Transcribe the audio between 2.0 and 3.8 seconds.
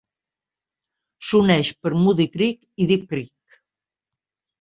Muddy Creek i Deep Creek.